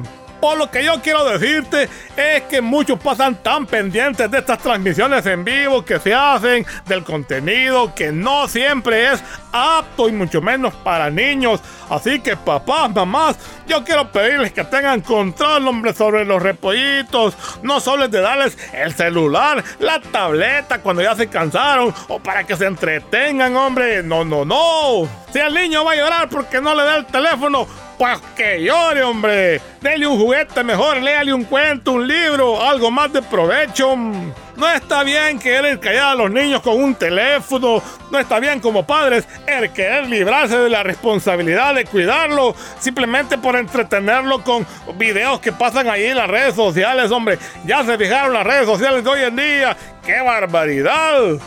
Por 0.42 0.58
lo 0.58 0.68
que 0.68 0.84
yo 0.84 1.00
quiero 1.00 1.24
decirte 1.24 1.88
es 2.16 2.42
que 2.50 2.60
muchos 2.60 2.98
pasan 2.98 3.36
tan 3.44 3.64
pendientes 3.64 4.28
de 4.28 4.38
estas 4.38 4.58
transmisiones 4.58 5.24
en 5.26 5.44
vivo 5.44 5.84
que 5.84 6.00
se 6.00 6.12
hacen, 6.12 6.66
del 6.84 7.04
contenido 7.04 7.94
que 7.94 8.10
no 8.10 8.48
siempre 8.48 9.12
es 9.12 9.22
apto 9.52 10.08
y 10.08 10.12
mucho 10.12 10.42
menos 10.42 10.74
para 10.74 11.10
niños. 11.10 11.60
Así 11.88 12.18
que 12.18 12.36
papás, 12.36 12.92
mamás, 12.92 13.36
yo 13.68 13.84
quiero 13.84 14.10
pedirles 14.10 14.52
que 14.52 14.64
tengan 14.64 15.00
control, 15.02 15.68
hombre, 15.68 15.94
sobre 15.94 16.24
los 16.24 16.42
repollitos. 16.42 17.36
No 17.62 17.78
solo 17.78 18.06
es 18.06 18.10
de 18.10 18.20
darles 18.20 18.58
el 18.72 18.92
celular, 18.92 19.62
la 19.78 20.00
tableta 20.00 20.80
cuando 20.80 21.02
ya 21.02 21.14
se 21.14 21.28
cansaron 21.28 21.94
o 22.08 22.18
para 22.18 22.42
que 22.42 22.56
se 22.56 22.66
entretengan, 22.66 23.54
hombre. 23.54 24.02
No, 24.02 24.24
no, 24.24 24.44
no. 24.44 25.08
Si 25.32 25.38
el 25.38 25.54
niño 25.54 25.84
va 25.84 25.92
a 25.92 25.96
llorar 25.96 26.28
porque 26.28 26.60
no 26.60 26.74
le 26.74 26.82
da 26.82 26.96
el 26.96 27.06
teléfono, 27.06 27.68
pues 27.98 28.18
que 28.36 28.62
llore, 28.62 29.02
hombre. 29.02 29.60
Dele 29.80 30.06
un 30.06 30.18
juguete 30.18 30.62
mejor, 30.62 31.00
léale 31.00 31.32
un 31.32 31.44
cuento, 31.44 31.92
un 31.92 32.06
libro, 32.06 32.62
algo 32.62 32.90
más 32.90 33.12
de 33.12 33.22
provecho. 33.22 33.96
No 33.96 34.70
está 34.70 35.02
bien 35.02 35.38
querer 35.38 35.80
callar 35.80 36.12
a 36.12 36.14
los 36.14 36.30
niños 36.30 36.60
con 36.60 36.82
un 36.82 36.94
teléfono. 36.94 37.82
No 38.10 38.18
está 38.18 38.38
bien 38.38 38.60
como 38.60 38.86
padres 38.86 39.26
el 39.46 39.72
querer 39.72 40.08
librarse 40.08 40.58
de 40.58 40.68
la 40.68 40.82
responsabilidad 40.82 41.74
de 41.74 41.84
cuidarlo 41.84 42.54
simplemente 42.78 43.38
por 43.38 43.56
entretenerlo 43.56 44.44
con 44.44 44.66
videos 44.96 45.40
que 45.40 45.52
pasan 45.52 45.88
ahí 45.88 46.04
en 46.04 46.18
las 46.18 46.28
redes 46.28 46.54
sociales, 46.54 47.10
hombre. 47.10 47.38
Ya 47.64 47.82
se 47.84 47.96
fijaron 47.96 48.34
las 48.34 48.46
redes 48.46 48.66
sociales 48.66 49.02
de 49.02 49.10
hoy 49.10 49.22
en 49.22 49.36
día. 49.36 49.76
¡Qué 50.04 50.20
barbaridad! 50.20 51.38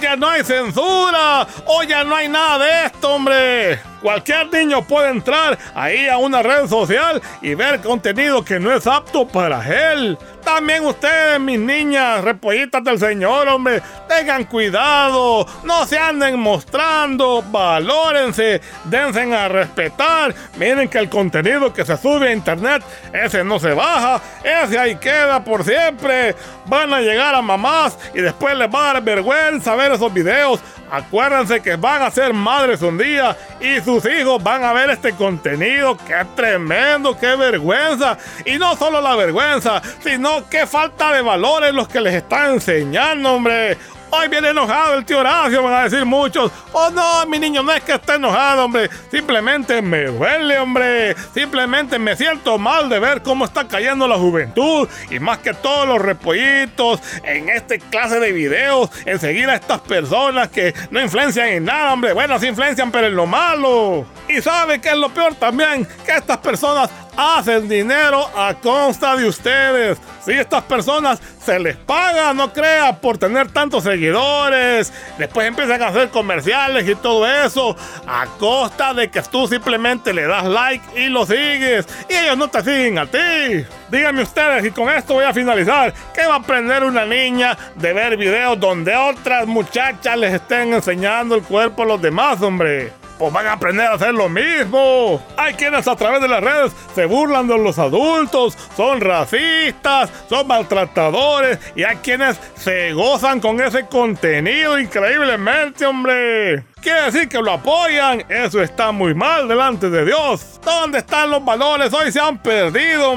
Ya 0.00 0.16
no 0.16 0.28
hay 0.28 0.44
censura. 0.44 1.46
Ya 1.88 2.04
no 2.04 2.14
hay 2.16 2.28
nada 2.28 2.64
de 2.64 2.86
esto, 2.86 3.14
hombre. 3.14 3.78
Cualquier 4.00 4.52
niño 4.52 4.82
puede 4.82 5.08
entrar 5.08 5.58
ahí 5.74 6.08
a 6.08 6.18
una 6.18 6.42
red 6.42 6.66
social 6.66 7.22
y 7.40 7.54
ver 7.54 7.80
contenido 7.80 8.44
que 8.44 8.60
no 8.60 8.70
es 8.70 8.86
apto 8.86 9.26
para 9.26 9.92
él. 9.92 10.18
También 10.44 10.84
ustedes, 10.84 11.40
mis 11.40 11.58
niñas, 11.58 12.22
repollitas 12.22 12.84
del 12.84 12.98
Señor, 12.98 13.48
hombre, 13.48 13.80
tengan 14.06 14.44
cuidado, 14.44 15.46
no 15.62 15.86
se 15.86 15.98
anden 15.98 16.38
mostrando, 16.38 17.42
valórense, 17.50 18.60
dense 18.84 19.34
a 19.34 19.48
respetar. 19.48 20.34
Miren 20.56 20.88
que 20.90 20.98
el 20.98 21.08
contenido 21.08 21.72
que 21.72 21.86
se 21.86 21.96
sube 21.96 22.28
a 22.28 22.32
internet, 22.32 22.82
ese 23.10 23.42
no 23.42 23.58
se 23.58 23.72
baja, 23.72 24.20
ese 24.42 24.78
ahí 24.78 24.96
queda 24.96 25.42
por 25.42 25.64
siempre. 25.64 26.34
Van 26.66 26.92
a 26.92 27.00
llegar 27.00 27.34
a 27.34 27.40
mamás 27.40 27.98
y 28.12 28.20
después 28.20 28.56
les 28.56 28.68
va 28.68 28.90
a 28.90 28.92
dar 28.94 29.02
vergüenza 29.02 29.74
ver 29.74 29.92
esos 29.92 30.12
videos. 30.12 30.60
Acuérdense 30.90 31.60
que 31.60 31.76
van 31.76 32.02
a 32.02 32.10
ser 32.10 32.32
madres 32.32 32.82
un 32.82 32.98
día 32.98 33.36
y 33.60 33.80
sus 33.80 34.04
hijos 34.04 34.42
van 34.42 34.62
a 34.62 34.72
ver 34.72 34.90
este 34.90 35.12
contenido. 35.12 35.96
¡Qué 35.96 36.24
tremendo! 36.36 37.18
¡Qué 37.18 37.34
vergüenza! 37.36 38.18
Y 38.44 38.58
no 38.58 38.76
solo 38.76 39.00
la 39.00 39.16
vergüenza, 39.16 39.82
sino 40.00 40.48
qué 40.48 40.66
falta 40.66 41.12
de 41.12 41.22
valores 41.22 41.72
los 41.72 41.88
que 41.88 42.00
les 42.00 42.14
están 42.14 42.54
enseñando, 42.54 43.32
hombre. 43.32 43.76
Hoy 44.10 44.28
viene 44.28 44.50
enojado 44.50 44.94
el 44.94 45.04
tío 45.04 45.18
Horacio, 45.18 45.62
van 45.62 45.74
a 45.74 45.84
decir 45.84 46.04
muchos. 46.04 46.50
Oh 46.72 46.90
no, 46.90 47.26
mi 47.26 47.38
niño, 47.38 47.62
no 47.62 47.72
es 47.72 47.82
que 47.82 47.94
esté 47.94 48.14
enojado, 48.14 48.64
hombre. 48.64 48.88
Simplemente 49.10 49.82
me 49.82 50.04
duele, 50.04 50.58
hombre. 50.58 51.16
Simplemente 51.34 51.98
me 51.98 52.16
siento 52.16 52.58
mal 52.58 52.88
de 52.88 53.00
ver 53.00 53.22
cómo 53.22 53.44
está 53.44 53.66
cayendo 53.66 54.06
la 54.06 54.16
juventud. 54.16 54.88
Y 55.10 55.18
más 55.18 55.38
que 55.38 55.54
todos 55.54 55.88
los 55.88 56.00
repollitos 56.00 57.00
en 57.24 57.48
este 57.48 57.78
clase 57.78 58.20
de 58.20 58.32
videos. 58.32 58.90
En 59.04 59.18
seguir 59.18 59.48
a 59.50 59.56
estas 59.56 59.80
personas 59.80 60.48
que 60.48 60.74
no 60.90 61.00
influencian 61.00 61.48
en 61.48 61.64
nada, 61.64 61.92
hombre. 61.92 62.12
Bueno, 62.12 62.38
sí 62.38 62.46
influencian, 62.46 62.90
pero 62.90 63.08
en 63.08 63.16
lo 63.16 63.26
malo. 63.26 64.06
Y 64.28 64.40
sabe 64.40 64.80
que 64.80 64.88
es 64.88 64.96
lo 64.96 65.10
peor 65.10 65.34
también, 65.34 65.86
que 66.06 66.12
estas 66.12 66.38
personas 66.38 66.90
hacen 67.16 67.68
dinero 67.68 68.28
a 68.36 68.54
consta 68.54 69.16
de 69.16 69.28
ustedes. 69.28 69.98
Si 70.24 70.32
estas 70.32 70.62
personas 70.64 71.20
se 71.44 71.58
les 71.58 71.76
paga, 71.76 72.32
no 72.32 72.52
crea, 72.52 72.98
por 72.98 73.18
tener 73.18 73.50
tantos 73.50 73.84
seguidores, 73.84 74.92
después 75.18 75.46
empiezan 75.46 75.82
a 75.82 75.88
hacer 75.88 76.08
comerciales 76.08 76.88
y 76.88 76.94
todo 76.94 77.26
eso, 77.26 77.76
a 78.06 78.26
costa 78.38 78.94
de 78.94 79.10
que 79.10 79.20
tú 79.22 79.46
simplemente 79.46 80.14
le 80.14 80.26
das 80.26 80.44
like 80.44 80.84
y 80.98 81.08
lo 81.08 81.26
sigues, 81.26 81.86
y 82.08 82.14
ellos 82.14 82.38
no 82.38 82.48
te 82.48 82.62
siguen 82.62 82.98
a 82.98 83.06
ti. 83.06 83.66
Díganme 83.90 84.22
ustedes, 84.22 84.64
y 84.64 84.70
con 84.70 84.88
esto 84.88 85.14
voy 85.14 85.24
a 85.24 85.34
finalizar, 85.34 85.92
¿qué 86.14 86.24
va 86.26 86.34
a 86.34 86.38
aprender 86.38 86.82
una 86.84 87.04
niña 87.04 87.56
de 87.74 87.92
ver 87.92 88.16
videos 88.16 88.58
donde 88.58 88.96
otras 88.96 89.46
muchachas 89.46 90.16
les 90.16 90.32
estén 90.32 90.72
enseñando 90.72 91.34
el 91.34 91.42
cuerpo 91.42 91.82
a 91.82 91.86
los 91.86 92.00
demás, 92.00 92.40
hombre? 92.40 93.03
Pues 93.18 93.32
van 93.32 93.46
a 93.46 93.52
aprender 93.52 93.86
a 93.86 93.94
hacer 93.94 94.14
lo 94.14 94.28
mismo. 94.28 95.22
Hay 95.36 95.54
quienes 95.54 95.86
a 95.86 95.96
través 95.96 96.20
de 96.20 96.28
las 96.28 96.42
redes 96.42 96.72
se 96.94 97.06
burlan 97.06 97.48
de 97.48 97.58
los 97.58 97.78
adultos, 97.78 98.56
son 98.76 99.00
racistas, 99.00 100.10
son 100.28 100.46
maltratadores 100.46 101.58
y 101.74 101.84
hay 101.84 101.96
quienes 101.96 102.38
se 102.56 102.92
gozan 102.92 103.40
con 103.40 103.60
ese 103.60 103.86
contenido 103.86 104.78
increíblemente, 104.78 105.86
hombre. 105.86 106.64
Quiere 106.80 107.02
decir 107.02 107.28
que 107.28 107.38
lo 107.38 107.52
apoyan, 107.52 108.24
eso 108.28 108.62
está 108.62 108.92
muy 108.92 109.14
mal 109.14 109.48
delante 109.48 109.88
de 109.88 110.04
Dios. 110.04 110.60
¿Dónde 110.64 110.98
están 110.98 111.30
los 111.30 111.44
valores? 111.44 111.92
Hoy 111.92 112.12
se 112.12 112.20
han 112.20 112.38
perdido. 112.38 113.14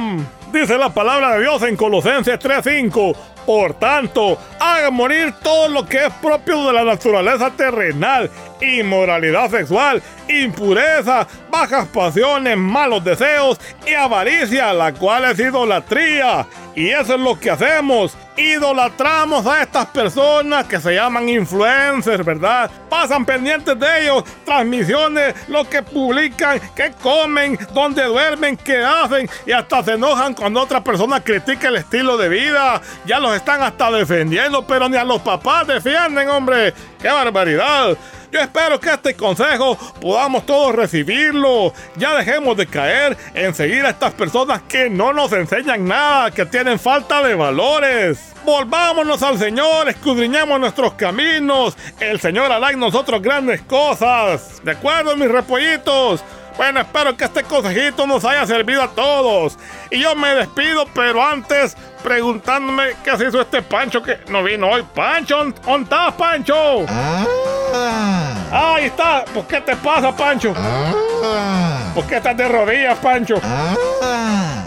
Dice 0.53 0.77
la 0.77 0.93
palabra 0.93 1.33
de 1.33 1.41
Dios 1.41 1.61
en 1.63 1.75
Colosenses 1.75 2.39
3:5. 2.39 3.13
Por 3.45 3.73
tanto, 3.75 4.37
hagan 4.59 4.93
morir 4.93 5.33
todo 5.41 5.69
lo 5.69 5.85
que 5.85 6.05
es 6.05 6.13
propio 6.21 6.67
de 6.67 6.73
la 6.73 6.83
naturaleza 6.83 7.49
terrenal, 7.51 8.29
inmoralidad 8.61 9.49
sexual, 9.49 10.01
impureza, 10.27 11.27
bajas 11.49 11.87
pasiones, 11.87 12.57
malos 12.57 13.03
deseos 13.03 13.59
y 13.85 13.93
avaricia, 13.93 14.73
la 14.73 14.93
cual 14.93 15.25
es 15.25 15.39
idolatría. 15.39 16.45
Y 16.75 16.89
eso 16.89 17.15
es 17.15 17.19
lo 17.19 17.39
que 17.39 17.49
hacemos. 17.49 18.15
Idolatramos 18.37 19.47
a 19.47 19.63
estas 19.63 19.87
personas 19.87 20.67
que 20.67 20.79
se 20.79 20.93
llaman 20.93 21.27
influencers, 21.27 22.23
¿verdad? 22.23 22.69
Pasan 22.87 23.25
pendientes 23.25 23.79
de 23.79 24.03
ellos, 24.03 24.23
transmisiones, 24.45 25.33
lo 25.47 25.67
que 25.67 25.81
publican, 25.81 26.61
qué 26.75 26.91
comen, 27.01 27.57
dónde 27.73 28.03
duermen, 28.03 28.55
qué 28.55 28.77
hacen 28.85 29.27
y 29.43 29.51
hasta 29.51 29.83
se 29.83 29.93
enojan 29.93 30.35
cuando 30.35 30.61
otra 30.61 30.83
persona 30.83 31.19
critica 31.19 31.69
el 31.69 31.77
estilo 31.77 32.15
de 32.15 32.29
vida. 32.29 32.79
Ya 33.07 33.19
los 33.19 33.35
están 33.35 33.63
hasta 33.63 33.89
defendiendo, 33.89 34.67
pero 34.67 34.87
ni 34.87 34.97
a 34.97 35.03
los 35.03 35.21
papás 35.23 35.65
defienden, 35.65 36.29
hombre. 36.29 36.75
¡Qué 37.01 37.07
barbaridad! 37.07 37.97
Yo 38.31 38.41
espero 38.41 38.79
que 38.79 38.89
este 38.89 39.15
consejo 39.15 39.77
podamos 40.01 40.45
todos 40.45 40.75
recibirlo. 40.75 41.73
Ya 41.95 42.15
dejemos 42.15 42.57
de 42.57 42.67
caer 42.67 43.17
en 43.33 43.53
seguir 43.53 43.85
a 43.85 43.89
estas 43.89 44.13
personas 44.13 44.61
que 44.67 44.89
no 44.89 45.13
nos 45.13 45.31
enseñan 45.31 45.87
nada, 45.87 46.31
que 46.31 46.45
tienen 46.45 46.77
falta 46.77 47.23
de 47.23 47.35
valores. 47.35 48.33
Volvámonos 48.43 49.23
al 49.23 49.37
Señor, 49.37 49.87
escudriñamos 49.87 50.59
nuestros 50.59 50.93
caminos. 50.93 51.77
El 51.99 52.19
Señor 52.19 52.51
hará 52.51 52.71
en 52.71 52.79
nosotros 52.79 53.21
grandes 53.21 53.61
cosas. 53.61 54.61
¿De 54.63 54.71
acuerdo, 54.71 55.15
mis 55.15 55.29
repollitos? 55.29 56.23
Bueno, 56.57 56.81
espero 56.81 57.15
que 57.15 57.25
este 57.25 57.43
consejito 57.43 58.07
nos 58.07 58.25
haya 58.25 58.45
servido 58.47 58.81
a 58.81 58.89
todos. 58.89 59.57
Y 59.91 60.01
yo 60.01 60.15
me 60.15 60.33
despido, 60.33 60.85
pero 60.93 61.23
antes 61.23 61.77
preguntándome 62.03 62.95
qué 63.03 63.17
se 63.17 63.27
hizo 63.27 63.41
este 63.41 63.61
Pancho 63.61 64.01
que 64.01 64.19
no 64.29 64.43
vino 64.43 64.69
hoy. 64.69 64.83
Pancho, 64.93 65.53
¿dónde 65.65 65.83
estás, 65.83 66.13
Pancho? 66.13 66.85
Ah. 66.87 68.26
Ahí 68.51 68.85
está. 68.85 69.25
¿Por 69.25 69.45
qué 69.45 69.61
te 69.61 69.75
pasa, 69.75 70.15
Pancho? 70.15 70.53
Ah. 70.55 71.91
¿Por 71.93 72.05
qué 72.05 72.17
estás 72.17 72.37
de 72.37 72.47
rodillas, 72.47 72.97
Pancho? 72.99 73.35
Ah. 73.43 73.75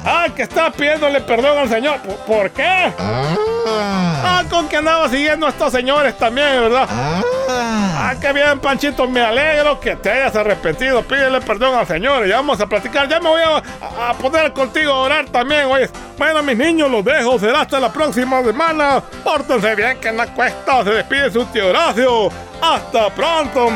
Ah, 0.04 0.26
que 0.34 0.42
estás 0.42 0.74
pidiéndole 0.74 1.20
perdón 1.20 1.58
al 1.58 1.68
Señor. 1.68 1.98
¿Por, 2.00 2.16
por 2.16 2.50
qué? 2.50 2.92
Ah, 2.96 4.42
con 4.50 4.68
que 4.68 4.76
andaba 4.78 5.08
siguiendo 5.08 5.46
a 5.46 5.50
estos 5.50 5.72
señores 5.72 6.16
también, 6.18 6.60
¿verdad? 6.62 6.86
Ah, 6.90 8.14
qué 8.20 8.32
bien, 8.32 8.58
Panchito. 8.60 9.06
Me 9.06 9.20
alegro 9.20 9.78
que 9.78 9.96
te 9.96 10.10
hayas 10.10 10.34
arrepentido. 10.36 11.02
Pídele 11.02 11.40
perdón 11.40 11.78
al 11.78 11.86
Señor. 11.86 12.26
Ya 12.26 12.36
vamos 12.36 12.60
a 12.60 12.66
platicar. 12.66 13.08
Ya 13.08 13.20
me 13.20 13.28
voy 13.28 13.42
a, 13.42 14.08
a 14.10 14.14
poner 14.14 14.52
contigo 14.52 14.92
a 14.92 14.98
orar 15.00 15.26
también, 15.26 15.66
oye. 15.66 15.88
Bueno, 16.18 16.42
mis 16.42 16.56
niños, 16.56 16.90
los 16.90 17.04
dejo. 17.04 17.38
Será 17.38 17.62
hasta 17.62 17.78
la 17.78 17.92
próxima 17.92 18.42
semana. 18.42 19.02
Pórtense 19.22 19.74
bien, 19.74 19.98
que 20.00 20.08
en 20.08 20.16
la 20.16 20.26
cuesta 20.26 20.82
se 20.84 20.90
despide 20.90 21.30
su 21.30 21.44
tío 21.46 21.68
Horacio. 21.68 22.30
¡Hasta 22.62 23.14
pronto! 23.14 23.68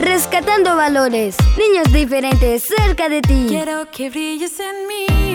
Rescatando 0.00 0.76
valores, 0.76 1.36
niños 1.56 1.92
diferentes 1.92 2.64
cerca 2.64 3.08
de 3.08 3.22
ti. 3.22 3.46
Quiero 3.48 3.90
que 3.90 4.10
brilles 4.10 4.58
en 4.60 4.86
mí, 4.86 5.33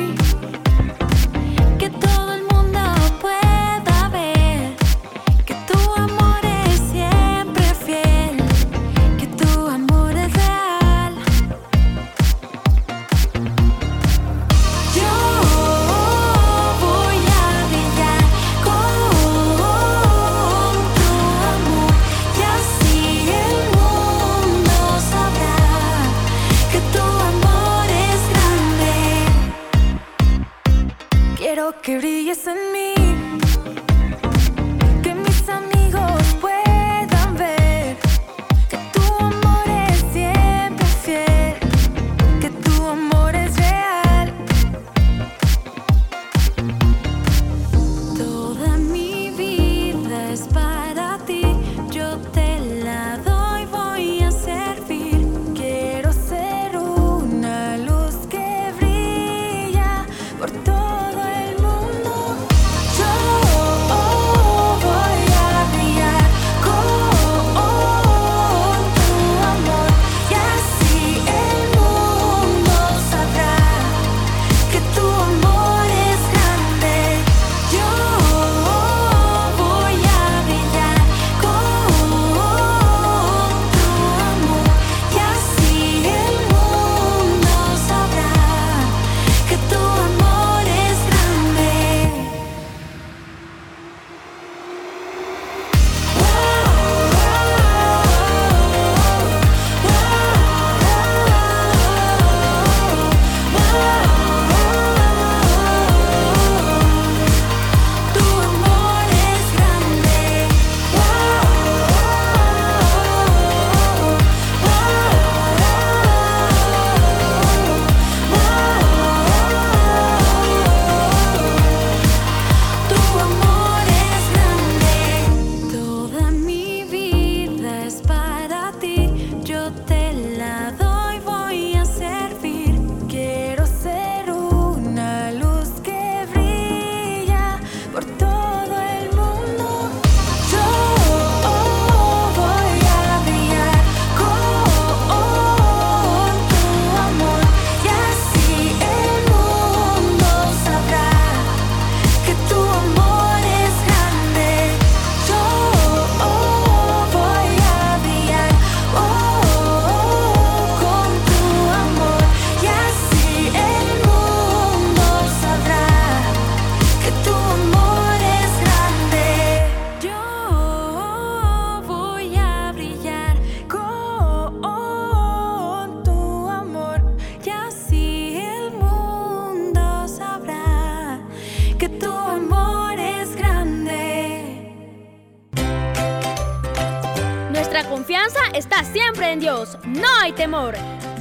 que 31.82 31.98
brilles 31.98 32.46
en 32.48 32.58
mí, 32.74 32.94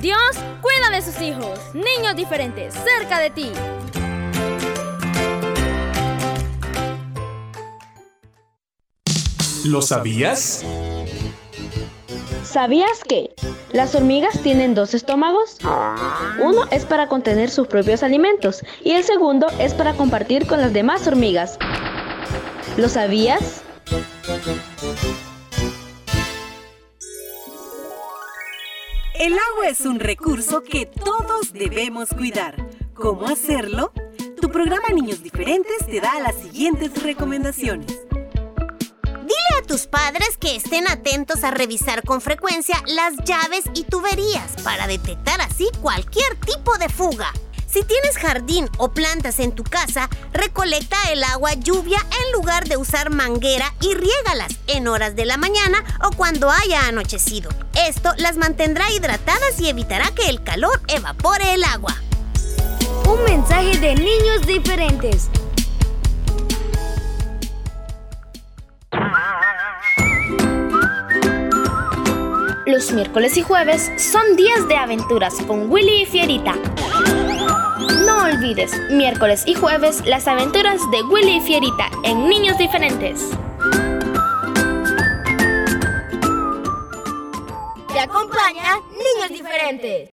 Dios 0.00 0.18
cuida 0.62 0.88
de 0.90 1.02
sus 1.02 1.20
hijos, 1.20 1.58
niños 1.74 2.16
diferentes, 2.16 2.72
cerca 2.72 3.20
de 3.20 3.28
ti. 3.28 3.52
¿Lo 9.66 9.82
sabías? 9.82 10.64
¿Sabías 12.42 13.04
que 13.06 13.34
las 13.72 13.94
hormigas 13.94 14.40
tienen 14.42 14.74
dos 14.74 14.94
estómagos? 14.94 15.58
Uno 16.42 16.64
es 16.70 16.86
para 16.86 17.08
contener 17.08 17.50
sus 17.50 17.66
propios 17.66 18.02
alimentos 18.02 18.64
y 18.82 18.92
el 18.92 19.04
segundo 19.04 19.48
es 19.58 19.74
para 19.74 19.92
compartir 19.92 20.46
con 20.46 20.62
las 20.62 20.72
demás 20.72 21.06
hormigas. 21.06 21.58
¿Lo 22.78 22.88
sabías? 22.88 23.62
El 29.18 29.32
agua 29.32 29.66
es 29.68 29.80
un 29.80 29.98
recurso 29.98 30.62
que 30.62 30.86
todos 30.86 31.52
debemos 31.52 32.10
cuidar. 32.10 32.54
¿Cómo 32.94 33.26
hacerlo? 33.26 33.92
Tu 34.40 34.48
programa 34.48 34.90
Niños 34.94 35.24
Diferentes 35.24 35.84
te 35.86 36.00
da 36.00 36.20
las 36.20 36.36
siguientes 36.36 37.02
recomendaciones. 37.02 37.98
Dile 39.02 39.58
a 39.58 39.66
tus 39.66 39.88
padres 39.88 40.36
que 40.38 40.54
estén 40.54 40.86
atentos 40.86 41.42
a 41.42 41.50
revisar 41.50 42.04
con 42.04 42.20
frecuencia 42.20 42.76
las 42.86 43.16
llaves 43.24 43.64
y 43.74 43.82
tuberías 43.82 44.54
para 44.62 44.86
detectar 44.86 45.40
así 45.40 45.66
cualquier 45.82 46.36
tipo 46.36 46.78
de 46.78 46.88
fuga. 46.88 47.32
Si 47.68 47.84
tienes 47.84 48.16
jardín 48.16 48.66
o 48.78 48.88
plantas 48.92 49.38
en 49.40 49.52
tu 49.52 49.62
casa, 49.62 50.08
recolecta 50.32 50.96
el 51.12 51.22
agua 51.22 51.52
lluvia 51.52 51.98
en 51.98 52.32
lugar 52.32 52.66
de 52.66 52.78
usar 52.78 53.10
manguera 53.10 53.74
y 53.82 53.92
riégalas 53.92 54.58
en 54.68 54.88
horas 54.88 55.14
de 55.16 55.26
la 55.26 55.36
mañana 55.36 55.84
o 56.02 56.10
cuando 56.16 56.50
haya 56.50 56.88
anochecido. 56.88 57.50
Esto 57.86 58.14
las 58.16 58.38
mantendrá 58.38 58.90
hidratadas 58.90 59.60
y 59.60 59.68
evitará 59.68 60.10
que 60.12 60.30
el 60.30 60.42
calor 60.42 60.80
evapore 60.88 61.52
el 61.52 61.62
agua. 61.62 61.94
Un 63.06 63.22
mensaje 63.24 63.76
de 63.76 63.94
niños 63.96 64.46
diferentes. 64.46 65.28
Los 72.64 72.92
miércoles 72.92 73.36
y 73.36 73.42
jueves 73.42 73.90
son 73.98 74.36
días 74.36 74.66
de 74.68 74.76
aventuras 74.76 75.34
con 75.46 75.70
Willy 75.70 76.02
y 76.02 76.06
Fierita 76.06 76.54
olvides, 78.28 78.72
miércoles 78.90 79.42
y 79.46 79.54
jueves, 79.54 80.04
las 80.06 80.28
aventuras 80.28 80.80
de 80.90 81.02
Willy 81.02 81.36
y 81.36 81.40
Fierita 81.40 81.90
en 82.04 82.28
Niños 82.28 82.58
Diferentes. 82.58 83.30
Te 87.92 88.00
acompaña 88.00 88.76
Niños 88.90 89.30
Diferentes. 89.30 90.17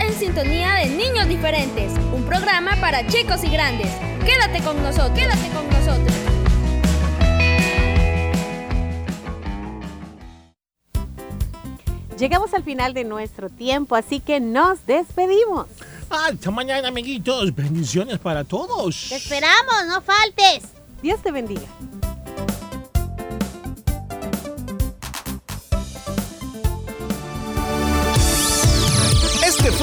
En 0.00 0.12
sintonía 0.14 0.74
de 0.74 0.86
Niños 0.86 1.28
Diferentes, 1.28 1.92
un 2.14 2.22
programa 2.24 2.76
para 2.80 3.06
chicos 3.06 3.42
y 3.44 3.48
grandes. 3.48 3.88
Quédate 4.24 4.62
con 4.62 4.82
nosotros, 4.82 5.10
quédate 5.18 5.48
con 5.50 5.68
nosotros. 5.68 6.14
Llegamos 12.18 12.52
al 12.52 12.64
final 12.64 12.94
de 12.94 13.04
nuestro 13.04 13.48
tiempo, 13.48 13.94
así 13.94 14.20
que 14.20 14.40
nos 14.40 14.84
despedimos. 14.86 15.66
Hasta 16.10 16.50
mañana, 16.50 16.88
amiguitos. 16.88 17.54
Bendiciones 17.54 18.18
para 18.18 18.44
todos. 18.44 19.12
Esperamos, 19.12 19.86
no 19.86 20.00
faltes. 20.02 20.64
Dios 21.02 21.22
te 21.22 21.30
bendiga. 21.30 21.66